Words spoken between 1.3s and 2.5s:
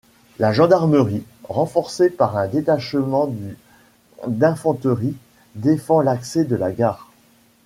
renforcée par un